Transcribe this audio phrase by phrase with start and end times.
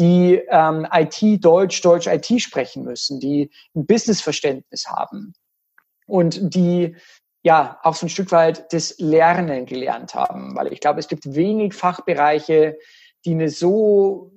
[0.00, 5.34] die ähm, IT Deutsch, Deutsch IT sprechen müssen, die ein Businessverständnis haben
[6.06, 6.96] und die
[7.42, 11.34] ja auch so ein Stück weit das Lernen gelernt haben, weil ich glaube, es gibt
[11.34, 12.78] wenig Fachbereiche,
[13.24, 14.32] die eine so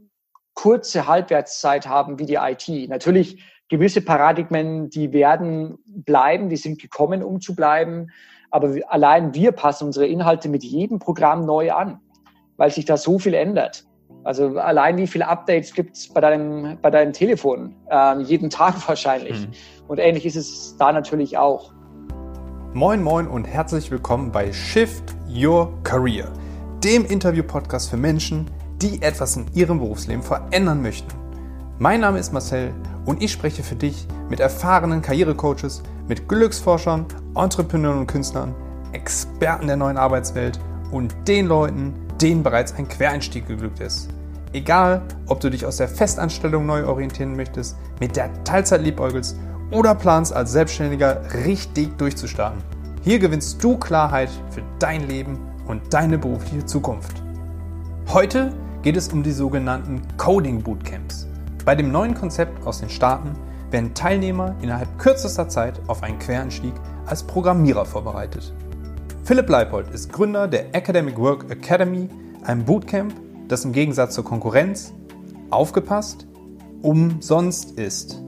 [0.54, 2.68] kurze Halbwertszeit haben wie die IT.
[2.90, 8.12] Natürlich gewisse Paradigmen, die werden bleiben, die sind gekommen, um zu bleiben.
[8.52, 12.00] Aber allein wir passen unsere Inhalte mit jedem Programm neu an,
[12.58, 13.86] weil sich da so viel ändert.
[14.26, 17.76] Also allein wie viele Updates gibt es bei deinem, bei deinem Telefon?
[17.90, 19.48] Äh, jeden Tag wahrscheinlich.
[19.48, 19.52] Mhm.
[19.88, 21.74] Und ähnlich ist es da natürlich auch.
[22.74, 26.32] Moin, moin und herzlich willkommen bei Shift Your Career,
[26.84, 28.50] dem Interview-Podcast für Menschen,
[28.82, 31.14] die etwas in ihrem Berufsleben verändern möchten.
[31.78, 32.74] Mein Name ist Marcel
[33.06, 37.06] und ich spreche für dich mit erfahrenen Karrierecoaches, mit Glücksforschern,
[37.36, 38.56] Entrepreneuren und Künstlern,
[38.94, 40.60] Experten der neuen Arbeitswelt
[40.92, 44.10] und den Leuten, denen bereits ein Quereinstieg geglückt ist.
[44.54, 49.38] Egal, ob du dich aus der Festanstellung neu orientieren möchtest, mit der Teilzeit liebäugelst
[49.72, 52.62] oder planst als Selbstständiger richtig durchzustarten.
[53.02, 57.22] Hier gewinnst du Klarheit für dein Leben und deine berufliche Zukunft.
[58.08, 61.28] Heute geht es um die sogenannten Coding Bootcamps.
[61.66, 63.32] Bei dem neuen Konzept aus den Staaten
[63.72, 66.74] werden Teilnehmer innerhalb kürzester Zeit auf einen Quereinstieg
[67.06, 68.54] als Programmierer vorbereitet.
[69.26, 72.10] Philipp Leipold ist Gründer der Academic Work Academy,
[72.44, 73.14] einem Bootcamp,
[73.48, 74.94] das im Gegensatz zur Konkurrenz
[75.50, 76.28] aufgepasst
[76.82, 78.22] umsonst ist.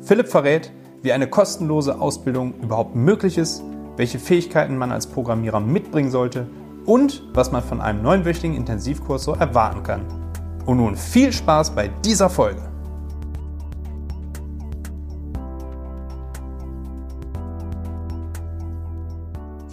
[0.00, 3.62] Philipp verrät, wie eine kostenlose Ausbildung überhaupt möglich ist,
[3.98, 6.46] welche Fähigkeiten man als Programmierer mitbringen sollte
[6.86, 10.00] und was man von einem neunwöchigen Intensivkurs so erwarten kann.
[10.64, 12.67] Und nun viel Spaß bei dieser Folge.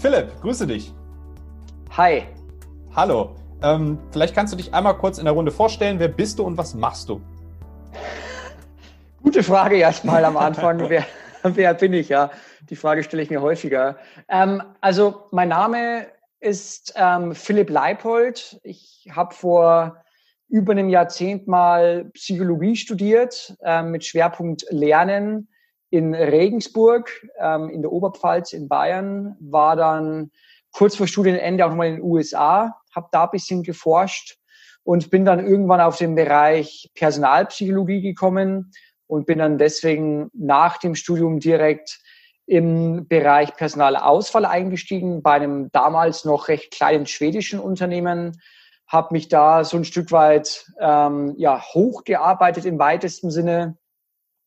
[0.05, 0.93] Philipp, grüße dich.
[1.97, 2.25] Hi.
[2.95, 3.35] Hallo.
[3.63, 5.97] Ähm, vielleicht kannst du dich einmal kurz in der Runde vorstellen.
[5.97, 7.19] Wer bist du und was machst du?
[9.23, 10.89] Gute Frage erstmal am Anfang.
[10.89, 11.07] wer,
[11.43, 12.09] wer bin ich?
[12.09, 12.29] Ja,
[12.69, 13.97] die Frage stelle ich mir häufiger.
[14.29, 16.05] Ähm, also mein Name
[16.39, 18.59] ist ähm, Philipp Leipold.
[18.61, 20.03] Ich habe vor
[20.49, 25.47] über einem Jahrzehnt mal Psychologie studiert äh, mit Schwerpunkt Lernen
[25.89, 30.31] in Regensburg ähm, in der Oberpfalz in Bayern, war dann
[30.71, 34.37] kurz vor Studienende auch nochmal in den USA, habe da ein bisschen geforscht
[34.83, 38.71] und bin dann irgendwann auf den Bereich Personalpsychologie gekommen
[39.07, 41.99] und bin dann deswegen nach dem Studium direkt
[42.45, 48.39] im Bereich Personalausfall eingestiegen bei einem damals noch recht kleinen schwedischen Unternehmen,
[48.87, 53.77] habe mich da so ein Stück weit ähm, ja hochgearbeitet im weitesten Sinne,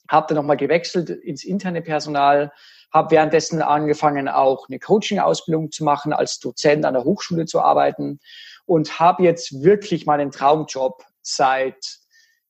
[0.09, 2.53] habe dann nochmal gewechselt ins interne Personal,
[2.93, 8.19] habe währenddessen angefangen auch eine Coaching-Ausbildung zu machen, als Dozent an der Hochschule zu arbeiten
[8.65, 11.99] und habe jetzt wirklich meinen Traumjob seit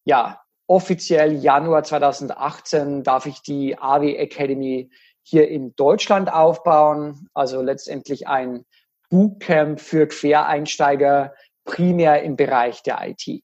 [0.05, 4.91] ja offiziell Januar 2018 darf ich die AW Academy
[5.23, 7.29] hier in Deutschland aufbauen.
[7.35, 8.65] Also letztendlich ein
[9.11, 13.43] Bootcamp für Quereinsteiger, primär im Bereich der IT.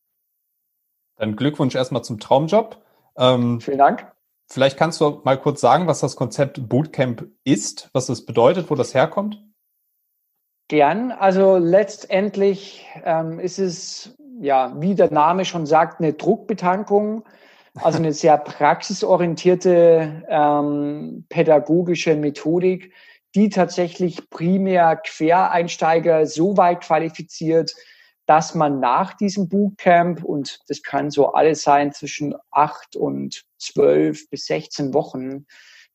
[1.16, 2.84] Dann Glückwunsch erstmal zum Traumjob.
[3.16, 4.10] Ähm, Vielen Dank.
[4.50, 8.75] Vielleicht kannst du mal kurz sagen, was das Konzept Bootcamp ist, was das bedeutet, wo
[8.75, 9.42] das herkommt?
[10.69, 11.12] Gern.
[11.12, 17.25] Also letztendlich ähm, ist es, ja, wie der Name schon sagt, eine Druckbetankung
[17.82, 22.92] also eine sehr praxisorientierte ähm, pädagogische Methodik,
[23.34, 27.75] die tatsächlich primär Quereinsteiger so weit qualifiziert,
[28.27, 34.29] dass man nach diesem Bootcamp, und das kann so alles sein zwischen acht und zwölf
[34.31, 35.47] bis 16 Wochen,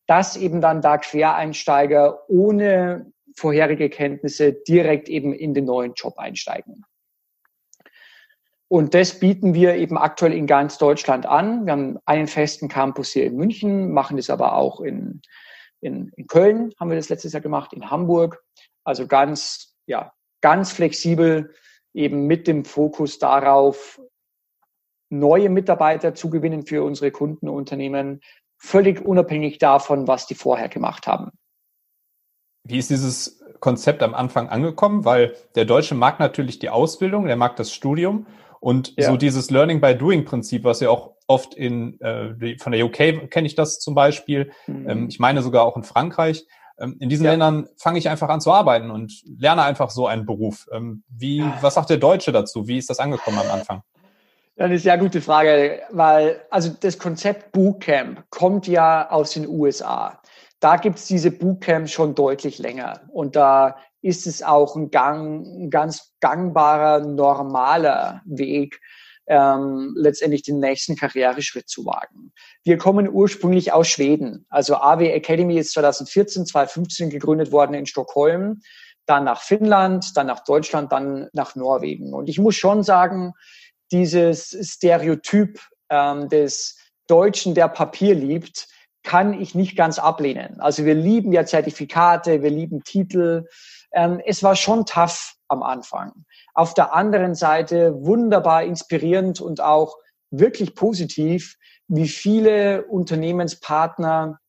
[0.05, 6.85] dass eben dann da Quereinsteiger ohne vorherige Kenntnisse direkt eben in den neuen Job einsteigen.
[8.67, 11.65] Und das bieten wir eben aktuell in ganz Deutschland an.
[11.65, 15.21] Wir haben einen festen Campus hier in München, machen das aber auch in,
[15.81, 18.43] in, in Köln, haben wir das letztes Jahr gemacht, in Hamburg.
[18.83, 21.55] Also ganz, ja, ganz flexibel,
[21.93, 23.99] eben mit dem Fokus darauf,
[25.09, 28.21] neue Mitarbeiter zu gewinnen für unsere Kundenunternehmen,
[28.57, 31.31] völlig unabhängig davon, was die vorher gemacht haben.
[32.63, 35.05] Wie ist dieses Konzept am Anfang angekommen?
[35.05, 38.27] Weil der Deutsche mag natürlich die Ausbildung, der mag das Studium
[38.59, 39.09] und ja.
[39.09, 43.29] so dieses Learning by Doing Prinzip, was ja auch oft in äh, von der UK
[43.29, 44.51] kenne ich das zum Beispiel.
[44.67, 44.89] Mhm.
[44.89, 46.45] Ähm, ich meine sogar auch in Frankreich.
[46.79, 47.31] Ähm, in diesen ja.
[47.31, 50.67] Ländern fange ich einfach an zu arbeiten und lerne einfach so einen Beruf.
[50.71, 52.67] Ähm, wie, was sagt der Deutsche dazu?
[52.67, 53.83] Wie ist das angekommen am Anfang?
[54.55, 60.19] Ja, eine sehr gute Frage, weil also das Konzept Bootcamp kommt ja aus den USA.
[60.59, 63.01] Da gibt's diese Bootcamps schon deutlich länger.
[63.13, 68.81] Und da ist es auch ein, Gang, ein ganz gangbarer, normaler Weg,
[69.29, 72.33] ähm, letztendlich den nächsten Karriereschritt zu wagen.
[72.63, 74.45] Wir kommen ursprünglich aus Schweden.
[74.49, 78.61] Also AW Academy ist 2014, 2015 gegründet worden in Stockholm,
[79.05, 82.13] dann nach Finnland, dann nach Deutschland, dann nach Norwegen.
[82.13, 83.33] Und ich muss schon sagen,
[83.91, 85.59] dieses Stereotyp
[85.89, 86.77] ähm, des
[87.07, 88.67] Deutschen, der Papier liebt,
[89.03, 90.59] kann ich nicht ganz ablehnen.
[90.59, 93.45] Also wir lieben ja Zertifikate, wir lieben Titel.
[93.93, 96.25] Ähm, es war schon tough am Anfang.
[96.59, 99.95] Auf der anderen Seite wunderbar inspirierend und auch
[100.29, 101.55] wirklich positiv,
[101.87, 104.39] wie viele Unternehmenspartner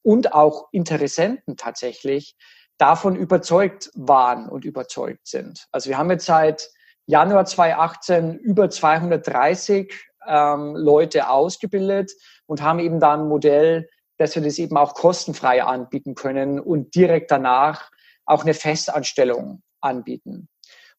[0.00, 2.38] und auch Interessenten tatsächlich
[2.78, 5.66] davon überzeugt waren und überzeugt sind.
[5.72, 6.70] Also wir haben jetzt seit
[7.04, 9.92] Januar 2018 über 230
[10.26, 12.12] ähm, Leute ausgebildet
[12.46, 16.94] und haben eben da ein Modell, dass wir das eben auch kostenfrei anbieten können und
[16.94, 17.90] direkt danach
[18.24, 20.48] auch eine Festanstellung anbieten.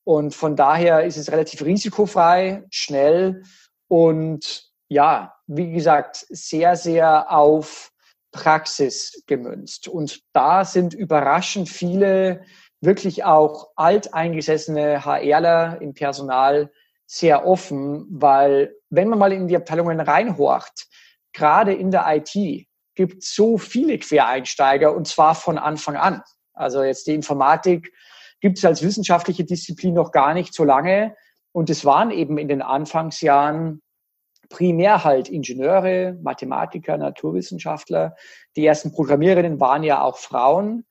[0.04, 3.44] Und von daher ist es relativ risikofrei, schnell
[3.88, 7.92] und ja, wie gesagt, sehr, sehr auf
[8.32, 9.88] Praxis gemünzt.
[9.88, 12.44] Und da sind überraschend viele
[12.82, 16.72] wirklich auch alteingesessene HRler im Personal
[17.06, 20.88] sehr offen, weil wenn man mal in die Abteilungen reinhorcht,
[21.32, 26.22] gerade in der IT gibt so viele Quereinsteiger und zwar von Anfang an.
[26.54, 27.92] Also jetzt die Informatik
[28.44, 31.16] gibt es als wissenschaftliche Disziplin noch gar nicht so lange.
[31.54, 33.81] Und es waren eben in den Anfangsjahren
[34.50, 38.16] primär halt Ingenieure, Mathematiker, Naturwissenschaftler.
[38.57, 40.86] Die ersten Programmiererinnen waren ja auch Frauen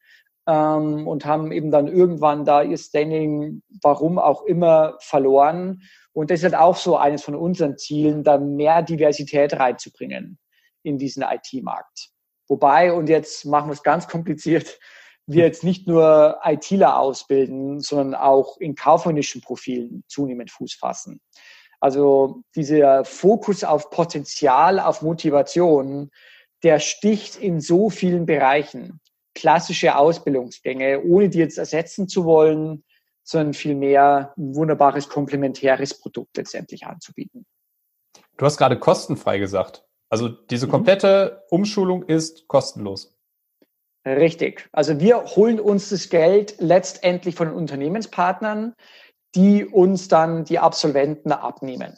[0.46, 5.82] ähm, und haben eben dann irgendwann da ihr Standing, warum auch immer, verloren.
[6.14, 10.38] Und das ist halt auch so eines von unseren Zielen, da mehr Diversität reinzubringen
[10.84, 12.08] in diesen IT-Markt.
[12.48, 14.78] Wobei, und jetzt machen wir es ganz kompliziert,
[15.26, 21.20] wir jetzt nicht nur ITler ausbilden, sondern auch in kaufmännischen Profilen zunehmend Fuß fassen.
[21.80, 26.10] Also dieser Fokus auf Potenzial, auf Motivation,
[26.62, 29.00] der sticht in so vielen Bereichen.
[29.34, 32.84] Klassische Ausbildungsgänge, ohne die jetzt ersetzen zu wollen,
[33.24, 37.46] sondern vielmehr ein wunderbares komplementäres Produkt letztendlich anzubieten.
[38.36, 39.84] Du hast gerade kostenfrei gesagt.
[40.08, 40.72] Also diese mhm.
[40.72, 43.11] komplette Umschulung ist kostenlos.
[44.04, 44.68] Richtig.
[44.72, 48.74] Also wir holen uns das Geld letztendlich von den Unternehmenspartnern,
[49.34, 51.96] die uns dann die Absolventen abnehmen.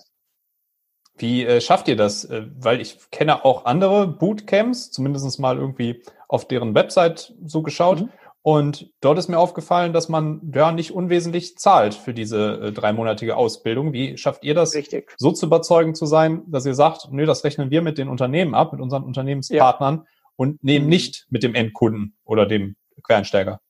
[1.16, 2.24] Wie äh, schafft ihr das?
[2.24, 8.02] Äh, weil ich kenne auch andere Bootcamps, zumindest mal irgendwie auf deren Website so geschaut.
[8.02, 8.10] Mhm.
[8.42, 13.36] Und dort ist mir aufgefallen, dass man ja nicht unwesentlich zahlt für diese äh, dreimonatige
[13.36, 13.94] Ausbildung.
[13.94, 15.14] Wie schafft ihr das, Richtig.
[15.16, 18.54] so zu überzeugen zu sein, dass ihr sagt, nö, das rechnen wir mit den Unternehmen
[18.54, 20.04] ab, mit unseren Unternehmenspartnern ja.
[20.36, 20.90] Und nehmen mhm.
[20.90, 23.60] nicht mit dem Endkunden oder dem Quereinsteiger?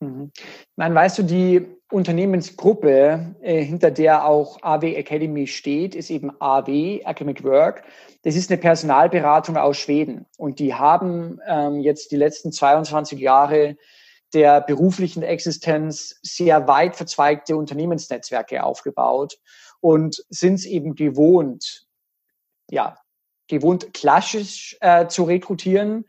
[0.00, 0.32] Mhm.
[0.76, 7.00] Nein, weißt du, die Unternehmensgruppe, äh, hinter der auch AW Academy steht, ist eben AW,
[7.04, 7.84] Academic Work.
[8.22, 10.26] Das ist eine Personalberatung aus Schweden.
[10.36, 13.76] Und die haben ähm, jetzt die letzten 22 Jahre
[14.32, 19.38] der beruflichen Existenz sehr weit verzweigte Unternehmensnetzwerke aufgebaut
[19.80, 21.86] und sind es eben gewohnt,
[22.70, 22.96] ja,
[23.48, 26.04] gewohnt klassisch äh, zu rekrutieren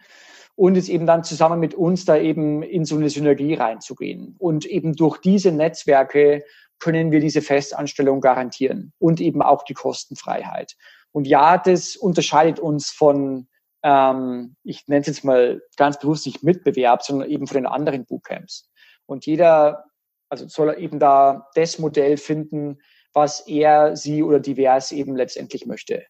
[0.55, 4.35] und es eben dann zusammen mit uns da eben in so eine Synergie reinzugehen.
[4.39, 6.43] Und eben durch diese Netzwerke
[6.79, 10.75] können wir diese Festanstellung garantieren und eben auch die Kostenfreiheit.
[11.11, 13.47] Und ja, das unterscheidet uns von
[13.85, 18.05] ähm, ich nenne es jetzt mal ganz bewusst nicht Mitbewerb, sondern eben von den anderen
[18.05, 18.67] Bootcamps.
[19.05, 19.85] Und jeder,
[20.27, 22.79] also soll eben da das Modell finden,
[23.13, 26.03] was er, sie oder divers eben letztendlich möchte.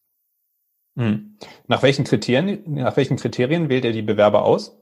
[0.95, 1.37] Hm.
[1.67, 4.81] Nach welchen Kriterien, nach welchen Kriterien wählt er die Bewerber aus?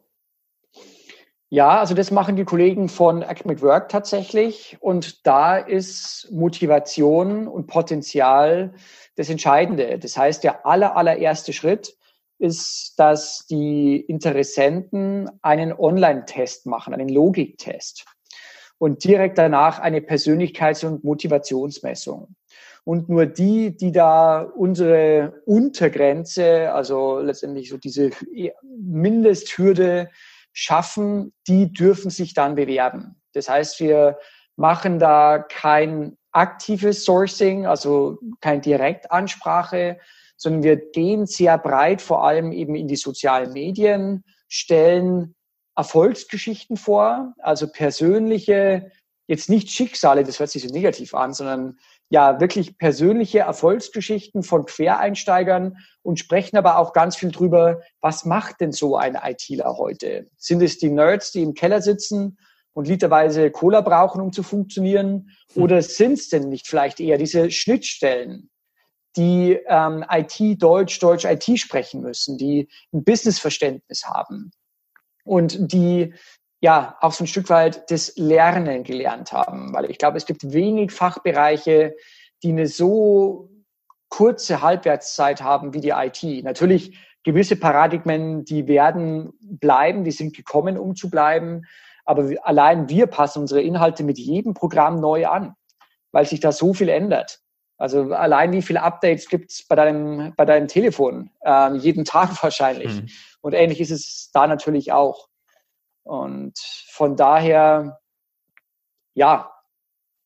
[1.50, 4.78] Ja, also das machen die Kollegen von Academic Work tatsächlich.
[4.80, 8.74] Und da ist Motivation und Potenzial
[9.16, 10.00] das Entscheidende.
[10.00, 11.96] Das heißt, der aller, allererste Schritt
[12.40, 18.06] ist, dass die Interessenten einen Online-Test machen, einen Logiktest
[18.80, 22.36] und direkt danach eine Persönlichkeits- und Motivationsmessung.
[22.86, 28.12] Und nur die, die da unsere Untergrenze, also letztendlich so diese
[28.62, 30.10] Mindesthürde
[30.52, 33.16] schaffen, die dürfen sich dann bewerben.
[33.34, 34.20] Das heißt, wir
[34.56, 40.00] machen da kein aktives Sourcing, also keine Direktansprache,
[40.36, 45.36] sondern wir gehen sehr breit, vor allem eben in die sozialen Medien, stellen
[45.76, 48.92] Erfolgsgeschichten vor, also persönliche,
[49.28, 51.80] jetzt nicht Schicksale, das hört sich so negativ an, sondern
[52.14, 58.62] ja wirklich persönliche Erfolgsgeschichten von Quereinsteigern und sprechen aber auch ganz viel drüber, was macht
[58.62, 60.30] denn so ein ITler heute?
[60.38, 62.38] Sind es die Nerds, die im Keller sitzen
[62.74, 65.32] und literweise Cola brauchen, um zu funktionieren?
[65.56, 65.64] Hm.
[65.64, 68.52] Oder sind es denn nicht vielleicht eher diese Schnittstellen,
[69.18, 74.52] die ähm, IT Deutsch, Deutsch IT sprechen müssen, die ein Businessverständnis haben
[75.24, 76.14] und die
[76.64, 80.54] ja auch so ein Stück weit das Lernen gelernt haben, weil ich glaube, es gibt
[80.54, 81.94] wenig Fachbereiche,
[82.42, 83.50] die eine so
[84.08, 86.24] kurze Halbwertszeit haben wie die IT.
[86.46, 91.64] Natürlich gewisse Paradigmen, die werden bleiben, die sind gekommen, um zu bleiben.
[92.06, 95.56] Aber allein wir passen unsere Inhalte mit jedem Programm neu an,
[96.14, 97.42] weil sich da so viel ändert.
[97.78, 101.30] Also allein wie viele Updates gibt es bei deinem, bei deinem Telefon?
[101.44, 103.02] Ähm, jeden Tag wahrscheinlich.
[103.02, 103.10] Mhm.
[103.42, 105.28] Und ähnlich ist es da natürlich auch.
[106.04, 106.58] Und
[106.90, 108.00] von daher,
[109.14, 109.52] ja,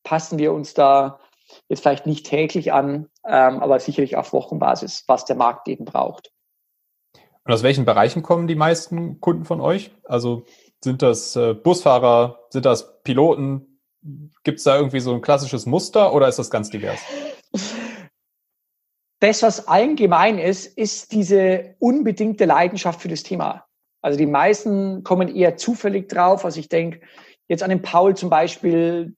[0.02, 1.20] passen wir uns da
[1.68, 6.32] jetzt vielleicht nicht täglich an, ähm, aber sicherlich auf Wochenbasis, was der Markt eben braucht.
[7.44, 9.90] Und aus welchen Bereichen kommen die meisten Kunden von euch?
[10.04, 10.44] Also
[10.82, 13.80] sind das äh, Busfahrer, sind das Piloten?
[14.44, 17.00] Gibt es da irgendwie so ein klassisches Muster oder ist das ganz divers?
[19.20, 23.67] Das, was allgemein ist, ist diese unbedingte Leidenschaft für das Thema.
[24.00, 26.44] Also die meisten kommen eher zufällig drauf.
[26.44, 27.00] Also ich denke
[27.48, 29.14] jetzt an den Paul zum Beispiel,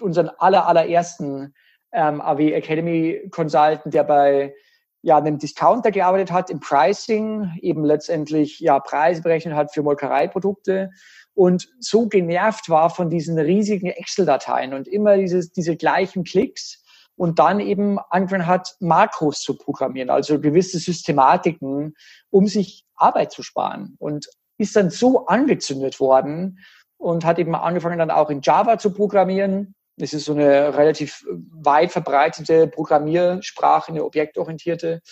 [0.00, 1.54] unseren aller, allerersten
[1.92, 4.54] ähm, AW Academy Consultant, der bei
[5.02, 10.90] ja, einem Discounter gearbeitet hat im Pricing, eben letztendlich ja Preise berechnet hat für Molkereiprodukte
[11.34, 16.84] und so genervt war von diesen riesigen Excel-Dateien und immer dieses, diese gleichen Klicks
[17.16, 21.94] und dann eben angefangen hat, Makros zu programmieren, also gewisse Systematiken,
[22.30, 24.28] um sich Arbeit zu sparen und
[24.58, 26.58] ist dann so angezündet worden
[26.98, 31.24] und hat eben angefangen dann auch in Java zu programmieren es ist so eine relativ
[31.28, 35.02] weit verbreitete Programmiersprache, eine objektorientierte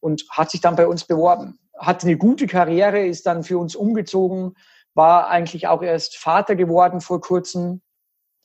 [0.00, 1.58] und hat sich dann bei uns beworben.
[1.76, 4.54] Hat eine gute Karriere, ist dann für uns umgezogen,
[4.94, 7.82] war eigentlich auch erst Vater geworden vor kurzem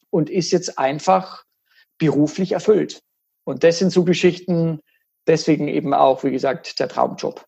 [0.10, 1.44] und ist jetzt einfach
[1.98, 3.02] beruflich erfüllt.
[3.44, 4.82] Und das sind so Geschichten,
[5.28, 7.46] deswegen eben auch, wie gesagt, der Traumjob.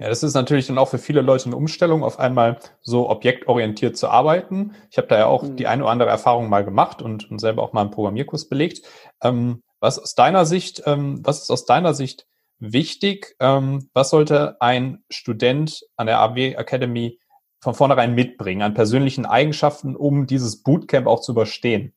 [0.00, 3.98] Ja, das ist natürlich dann auch für viele Leute eine Umstellung, auf einmal so objektorientiert
[3.98, 4.74] zu arbeiten.
[4.90, 5.56] Ich habe da ja auch mhm.
[5.56, 8.80] die eine oder andere Erfahrung mal gemacht und, und selber auch mal einen Programmierkurs belegt.
[9.22, 12.26] Ähm, was aus deiner Sicht, ähm, was ist aus deiner Sicht
[12.58, 13.36] wichtig?
[13.40, 17.18] Ähm, was sollte ein Student an der AW Academy
[17.60, 21.92] von vornherein mitbringen an persönlichen Eigenschaften, um dieses Bootcamp auch zu überstehen?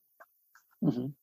[0.81, 1.15] Mhm.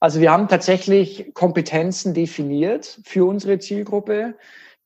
[0.00, 4.34] Also wir haben tatsächlich Kompetenzen definiert für unsere Zielgruppe.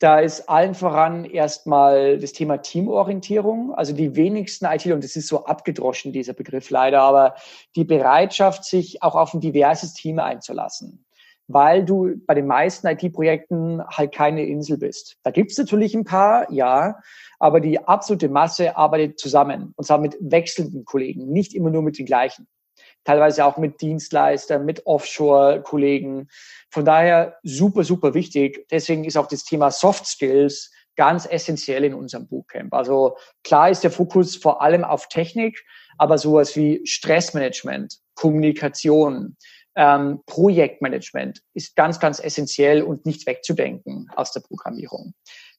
[0.01, 3.75] Da ist allen voran erstmal das Thema Teamorientierung.
[3.75, 7.35] Also die wenigsten IT, und das ist so abgedroschen, dieser Begriff leider, aber
[7.77, 11.05] die Bereitschaft, sich auch auf ein diverses Team einzulassen.
[11.49, 15.19] Weil du bei den meisten IT-Projekten halt keine Insel bist.
[15.23, 16.99] Da gibt's natürlich ein paar, ja,
[17.39, 21.99] aber die absolute Masse arbeitet zusammen und zwar mit wechselnden Kollegen, nicht immer nur mit
[21.99, 22.47] den gleichen
[23.05, 26.29] teilweise auch mit Dienstleistern, mit Offshore-Kollegen.
[26.71, 28.67] Von daher super, super wichtig.
[28.71, 32.75] Deswegen ist auch das Thema Soft Skills ganz essentiell in unserem Bootcamp.
[32.75, 35.65] Also klar ist der Fokus vor allem auf Technik,
[35.97, 39.37] aber sowas wie Stressmanagement, Kommunikation,
[39.77, 45.15] ähm, Projektmanagement ist ganz, ganz essentiell und nicht wegzudenken aus der Programmierung.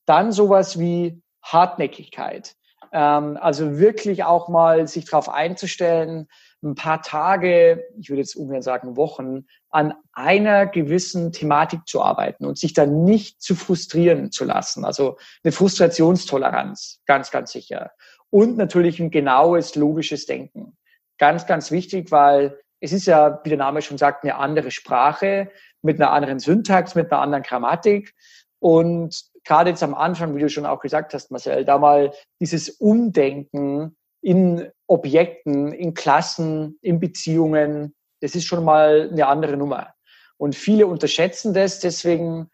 [0.05, 2.55] Dann sowas wie Hartnäckigkeit.
[2.91, 6.27] Ähm, also wirklich auch mal sich darauf einzustellen,
[6.63, 12.45] ein paar Tage, ich würde jetzt ungern sagen Wochen, an einer gewissen Thematik zu arbeiten
[12.45, 14.85] und sich dann nicht zu frustrieren zu lassen.
[14.85, 17.91] Also eine Frustrationstoleranz, ganz, ganz sicher.
[18.29, 20.77] Und natürlich ein genaues, logisches Denken.
[21.17, 25.51] Ganz, ganz wichtig, weil es ist ja, wie der Name schon sagt, eine andere Sprache
[25.81, 28.15] mit einer anderen Syntax, mit einer anderen Grammatik.
[28.59, 32.69] Und gerade jetzt am Anfang, wie du schon auch gesagt hast, Marcel, da mal dieses
[32.69, 39.93] Umdenken in Objekten, in Klassen, in Beziehungen, das ist schon mal eine andere Nummer.
[40.37, 42.49] Und viele unterschätzen das, deswegen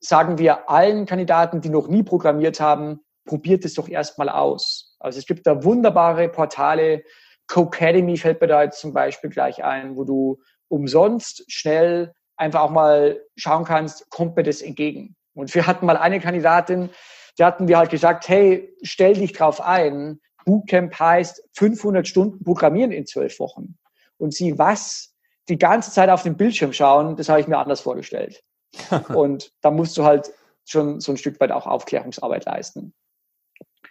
[0.00, 4.96] sagen wir allen Kandidaten, die noch nie programmiert haben, probiert es doch erstmal aus.
[4.98, 7.04] Also es gibt da wunderbare Portale,
[7.46, 12.70] Codecademy fällt mir da jetzt zum Beispiel gleich ein, wo du umsonst schnell einfach auch
[12.70, 15.14] mal schauen kannst, kommt mir das entgegen.
[15.34, 16.90] Und wir hatten mal eine Kandidatin,
[17.38, 22.92] die hatten wir halt gesagt, hey, stell dich drauf ein, Bootcamp heißt 500 Stunden Programmieren
[22.92, 23.76] in zwölf Wochen.
[24.16, 25.12] Und sie was?
[25.48, 28.42] Die ganze Zeit auf den Bildschirm schauen, das habe ich mir anders vorgestellt.
[29.14, 30.32] und da musst du halt
[30.64, 32.94] schon so ein Stück weit auch Aufklärungsarbeit leisten.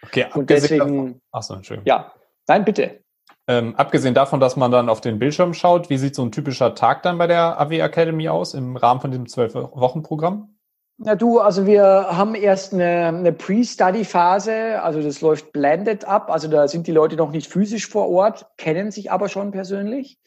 [0.02, 1.20] Okay, und deswegen.
[1.30, 1.86] Achso, Entschuldigung.
[1.86, 2.12] Ja,
[2.46, 3.00] nein, bitte.
[3.48, 6.74] Ähm, abgesehen davon, dass man dann auf den Bildschirm schaut, wie sieht so ein typischer
[6.74, 10.55] Tag dann bei der AW Academy aus im Rahmen von diesem zwölf-Wochen-Programm?
[10.98, 16.48] Na du, also wir haben erst eine, eine Pre-Study-Phase, also das läuft blended ab, also
[16.48, 20.18] da sind die Leute noch nicht physisch vor Ort, kennen sich aber schon persönlich.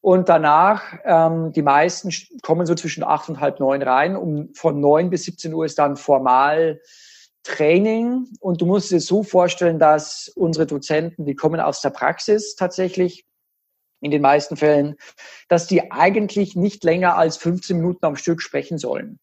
[0.00, 4.16] Und danach, ähm, die meisten kommen so zwischen acht und halb neun rein.
[4.16, 6.80] Um, von neun bis 17 Uhr ist dann formal
[7.42, 8.26] Training.
[8.40, 13.26] Und du musst dir so vorstellen, dass unsere Dozenten, die kommen aus der Praxis tatsächlich,
[14.00, 14.96] in den meisten Fällen,
[15.48, 19.18] dass die eigentlich nicht länger als 15 Minuten am Stück sprechen sollen,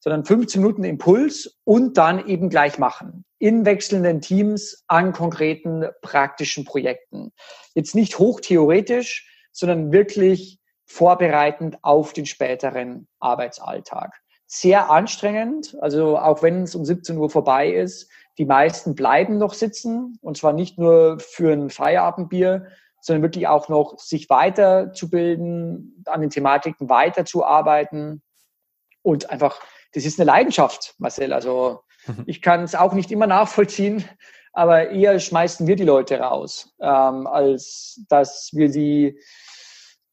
[0.00, 3.24] sondern 15 Minuten Impuls und dann eben gleich machen.
[3.38, 7.32] In wechselnden Teams an konkreten praktischen Projekten.
[7.74, 14.20] Jetzt nicht hochtheoretisch, sondern wirklich vorbereitend auf den späteren Arbeitsalltag.
[14.46, 19.54] Sehr anstrengend, also auch wenn es um 17 Uhr vorbei ist, die meisten bleiben noch
[19.54, 22.66] sitzen und zwar nicht nur für ein Feierabendbier,
[23.00, 28.22] sondern wirklich auch noch sich weiterzubilden, an den Thematiken weiterzuarbeiten
[29.02, 29.60] und einfach,
[29.92, 31.32] das ist eine Leidenschaft, Marcel.
[31.32, 32.24] Also mhm.
[32.26, 34.04] ich kann es auch nicht immer nachvollziehen,
[34.52, 39.18] aber eher schmeißen wir die Leute raus, ähm, als dass wir sie,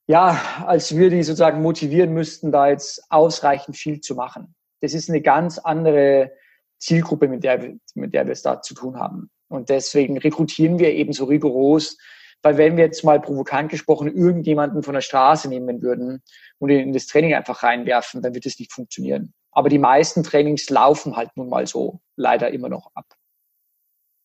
[0.07, 4.55] ja, als wir die sozusagen motivieren müssten, da jetzt ausreichend viel zu machen.
[4.81, 6.31] Das ist eine ganz andere
[6.79, 9.31] Zielgruppe, mit der, wir, mit der wir es da zu tun haben.
[9.49, 11.97] Und deswegen rekrutieren wir eben so rigoros
[12.41, 16.21] weil wenn wir jetzt mal provokant gesprochen irgendjemanden von der Straße nehmen würden
[16.59, 19.33] und ihn in das Training einfach reinwerfen, dann wird es nicht funktionieren.
[19.51, 23.05] Aber die meisten Trainings laufen halt nun mal so leider immer noch ab.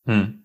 [0.04, 0.44] Hm.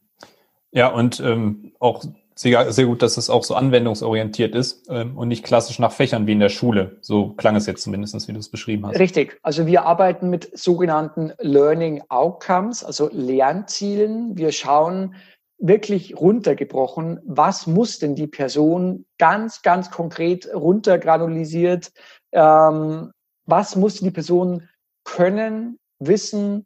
[0.71, 2.03] Ja, und ähm, auch
[2.37, 6.27] sehr, sehr gut, dass es auch so anwendungsorientiert ist ähm, und nicht klassisch nach Fächern
[6.27, 6.97] wie in der Schule.
[7.01, 8.99] So klang es jetzt zumindest, wie du es beschrieben hast.
[8.99, 9.39] Richtig.
[9.41, 14.37] Also wir arbeiten mit sogenannten Learning Outcomes, also Lernzielen.
[14.37, 15.15] Wir schauen,
[15.59, 21.91] wirklich runtergebrochen, was muss denn die Person ganz, ganz konkret runtergranulisiert,
[22.31, 23.11] ähm,
[23.45, 24.69] was muss die Person
[25.03, 26.65] können, wissen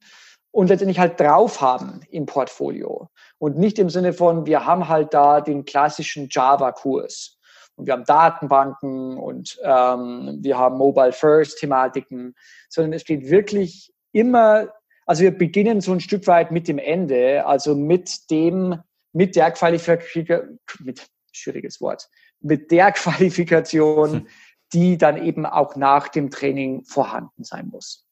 [0.52, 3.08] und letztendlich halt drauf haben im Portfolio.
[3.38, 7.38] Und nicht im Sinne von, wir haben halt da den klassischen Java-Kurs.
[7.76, 12.36] Und wir haben Datenbanken und ähm, wir haben Mobile First-Thematiken,
[12.68, 14.68] sondern es steht wirklich immer
[15.12, 18.80] also wir beginnen so ein Stück weit mit dem Ende, also mit dem,
[19.12, 22.08] mit der Qualifikation, mit, schwieriges Wort,
[22.40, 24.28] mit der Qualifikation, hm.
[24.72, 28.08] die dann eben auch nach dem Training vorhanden sein muss.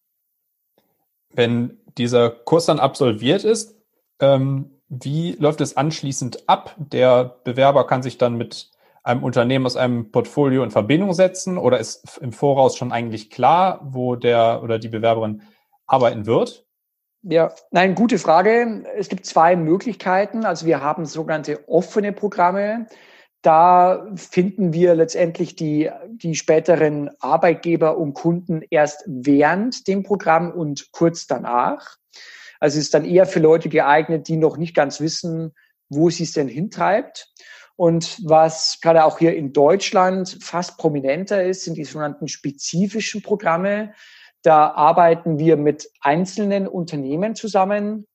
[1.30, 3.78] Wenn dieser Kurs dann absolviert ist,
[4.20, 6.76] ähm, wie läuft es anschließend ab?
[6.80, 8.72] Der Bewerber kann sich dann mit
[9.04, 13.80] einem Unternehmen aus einem Portfolio in Verbindung setzen oder ist im Voraus schon eigentlich klar,
[13.86, 15.44] wo der oder die Bewerberin
[15.88, 16.66] arbeiten wird?
[17.22, 18.84] Ja, nein, gute Frage.
[18.96, 20.46] Es gibt zwei Möglichkeiten.
[20.46, 22.88] Also wir haben sogenannte offene Programme.
[23.42, 30.92] Da finden wir letztendlich die, die späteren Arbeitgeber und Kunden erst während dem Programm und
[30.92, 31.98] kurz danach.
[32.62, 35.54] Also es ist dann eher für Leute geeignet, die noch nicht ganz wissen,
[35.90, 37.34] wo sie es denn hintreibt.
[37.76, 43.94] Und was gerade auch hier in Deutschland fast prominenter ist, sind die sogenannten spezifischen Programme.
[44.42, 48.08] Da arbeiten wir mit einzelnen Unternehmen zusammen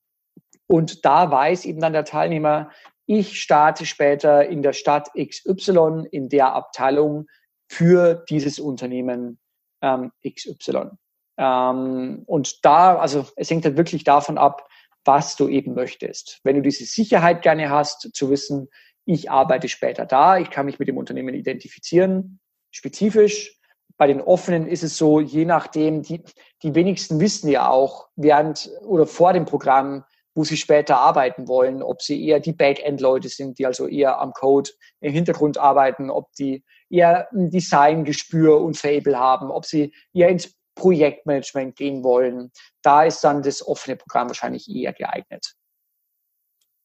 [0.67, 2.71] und da weiß eben dann der Teilnehmer,
[3.07, 7.27] ich starte später in der Stadt XY in der Abteilung
[7.69, 9.39] für dieses Unternehmen
[9.83, 10.91] ähm, XY.
[11.37, 14.67] Ähm, und da, also es hängt halt wirklich davon ab,
[15.05, 16.41] was du eben möchtest.
[16.45, 18.69] Wenn du diese Sicherheit gerne hast, zu wissen,
[19.05, 23.61] ich arbeite später da, ich kann mich mit dem Unternehmen identifizieren, spezifisch,
[23.97, 26.23] bei den offenen ist es so, je nachdem, die,
[26.63, 30.05] die wenigsten wissen ja auch während oder vor dem Programm,
[30.35, 34.33] wo sie später arbeiten wollen, ob sie eher die Backend-Leute sind, die also eher am
[34.33, 40.29] Code im Hintergrund arbeiten, ob die eher ein Designgespür und Fable haben, ob sie eher
[40.29, 42.51] ins Projektmanagement gehen wollen.
[42.83, 45.55] Da ist dann das offene Programm wahrscheinlich eher geeignet.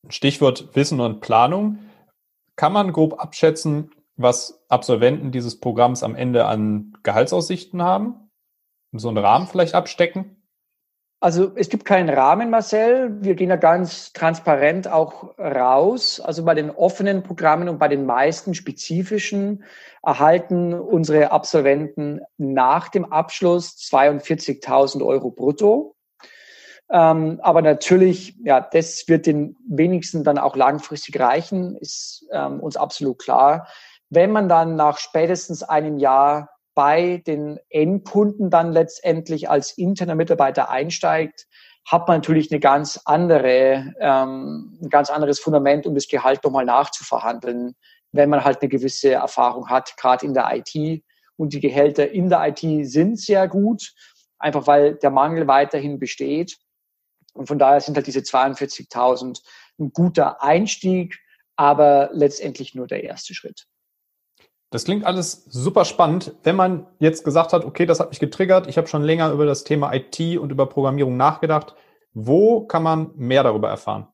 [0.09, 1.79] Stichwort Wissen und Planung.
[2.55, 8.29] Kann man grob abschätzen, was Absolventen dieses Programms am Ende an Gehaltsaussichten haben?
[8.91, 10.35] So einen Rahmen vielleicht abstecken?
[11.21, 13.17] Also es gibt keinen Rahmen, Marcel.
[13.21, 16.21] Wir gehen ja ganz transparent auch raus.
[16.21, 19.63] Also bei den offenen Programmen und bei den meisten spezifischen
[20.01, 25.95] erhalten unsere Absolventen nach dem Abschluss 42.000 Euro brutto.
[26.89, 32.77] Ähm, aber natürlich, ja, das wird den wenigsten dann auch langfristig reichen, ist ähm, uns
[32.77, 33.67] absolut klar
[34.09, 40.69] wenn man dann nach spätestens einem Jahr bei den Endkunden dann letztendlich als interner Mitarbeiter
[40.69, 41.47] einsteigt,
[41.85, 46.65] hat man natürlich eine ganz andere, ähm, ein ganz anderes Fundament, um das Gehalt nochmal
[46.65, 47.75] nachzuverhandeln,
[48.11, 51.03] wenn man halt eine gewisse Erfahrung hat, gerade in der IT.
[51.35, 53.93] Und die Gehälter in der IT sind sehr gut,
[54.37, 56.57] einfach weil der Mangel weiterhin besteht.
[57.33, 59.41] Und von daher sind halt diese 42.000
[59.79, 61.17] ein guter Einstieg,
[61.55, 63.65] aber letztendlich nur der erste Schritt.
[64.71, 66.35] Das klingt alles super spannend.
[66.43, 69.47] Wenn man jetzt gesagt hat, okay, das hat mich getriggert, ich habe schon länger über
[69.47, 71.73] das Thema IT und über Programmierung nachgedacht,
[72.13, 74.07] wo kann man mehr darüber erfahren?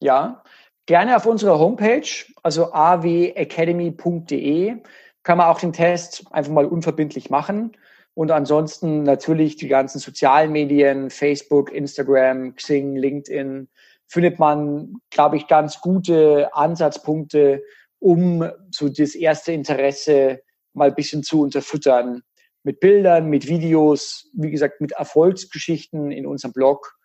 [0.00, 0.42] Ja,
[0.86, 2.08] gerne auf unserer Homepage,
[2.42, 4.76] also awacademy.de,
[5.22, 7.74] kann man auch den Test einfach mal unverbindlich machen.
[8.14, 13.68] Und ansonsten natürlich die ganzen sozialen Medien, Facebook, Instagram, Xing, LinkedIn,
[14.06, 17.62] findet man, glaube ich, ganz gute Ansatzpunkte,
[17.98, 22.22] um so das erste Interesse mal ein bisschen zu unterfüttern.
[22.62, 26.96] Mit Bildern, mit Videos, wie gesagt, mit Erfolgsgeschichten in unserem Blog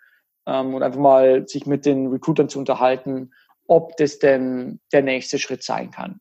[0.45, 3.31] ähm, und einfach mal sich mit den Recruitern zu unterhalten,
[3.67, 6.19] ob das denn der nächste Schritt sein kann.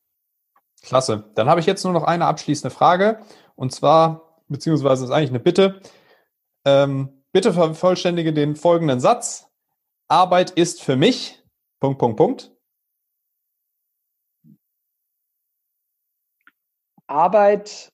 [0.82, 1.30] Klasse.
[1.34, 3.20] Dann habe ich jetzt nur noch eine abschließende Frage
[3.56, 5.80] und zwar, beziehungsweise ist eigentlich eine Bitte.
[6.64, 9.48] Ähm, bitte vervollständige den folgenden Satz.
[10.08, 11.42] Arbeit ist für mich.
[11.80, 12.57] Punkt, Punkt, Punkt.
[17.08, 17.92] Arbeit,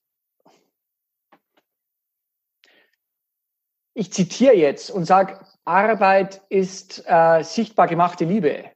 [3.93, 8.71] ich zitiere jetzt und sage, Arbeit ist äh, sichtbar gemachte Liebe.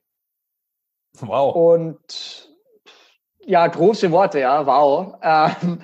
[1.20, 1.56] Wow.
[1.56, 2.56] Und
[3.46, 5.16] ja, große Worte, ja, wow.
[5.22, 5.82] Ähm,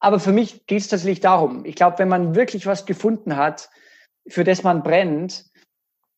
[0.00, 1.64] aber für mich geht es tatsächlich darum.
[1.64, 3.70] Ich glaube, wenn man wirklich was gefunden hat,
[4.26, 5.50] für das man brennt,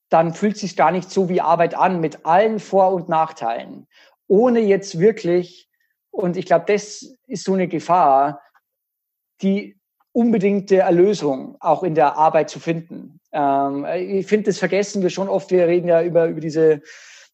[0.09, 3.87] dann fühlt es sich gar nicht so wie Arbeit an, mit allen Vor- und Nachteilen.
[4.29, 5.66] Ohne jetzt wirklich
[6.17, 8.41] und ich glaube, das ist so eine Gefahr,
[9.43, 9.79] die
[10.13, 13.21] unbedingte Erlösung auch in der Arbeit zu finden.
[13.33, 15.51] Ähm, ich finde, das vergessen wir schon oft.
[15.51, 16.81] Wir reden ja über, über diese,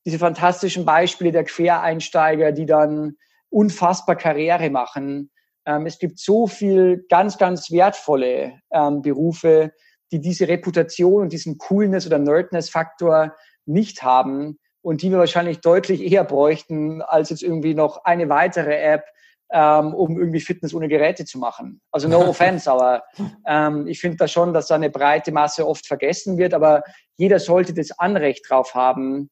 [0.05, 3.15] diese fantastischen Beispiele der Quereinsteiger, die dann
[3.51, 5.31] unfassbar Karriere machen.
[5.65, 9.71] Ähm, es gibt so viel ganz, ganz wertvolle ähm, Berufe,
[10.11, 16.03] die diese Reputation und diesen Coolness oder Nerdness-Faktor nicht haben und die wir wahrscheinlich deutlich
[16.03, 19.05] eher bräuchten als jetzt irgendwie noch eine weitere App,
[19.53, 21.81] ähm, um irgendwie Fitness ohne Geräte zu machen.
[21.91, 23.05] Also no offense, aber
[23.47, 26.83] ähm, ich finde da schon, dass da eine breite Masse oft vergessen wird, aber
[27.17, 29.31] jeder sollte das Anrecht drauf haben,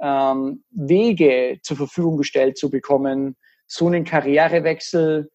[0.00, 3.36] ähm, Wege zur Verfügung gestellt zu bekommen,
[3.66, 5.30] so einen Karrierewechsel,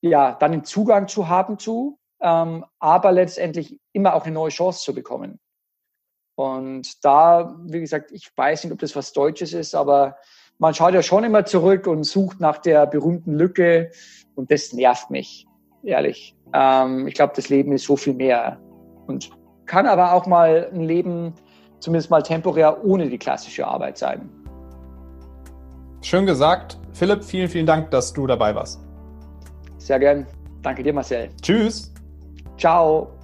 [0.00, 4.82] ja, dann einen Zugang zu haben zu, ähm, aber letztendlich immer auch eine neue Chance
[4.82, 5.40] zu bekommen.
[6.38, 10.14] Und da, wie gesagt, ich weiß nicht, ob das was Deutsches ist, aber
[10.58, 13.90] man schaut ja schon immer zurück und sucht nach der berühmten Lücke
[14.36, 15.48] und das nervt mich,
[15.82, 16.36] ehrlich.
[16.54, 18.60] Ähm, ich glaube, das Leben ist so viel mehr
[19.08, 19.30] und
[19.66, 21.34] kann aber auch mal ein Leben,
[21.80, 24.30] zumindest mal temporär, ohne die klassische Arbeit sein.
[26.02, 26.78] Schön gesagt.
[26.92, 28.80] Philipp, vielen, vielen Dank, dass du dabei warst.
[29.78, 30.24] Sehr gern.
[30.62, 31.30] Danke dir, Marcel.
[31.42, 31.92] Tschüss.
[32.56, 33.17] Ciao.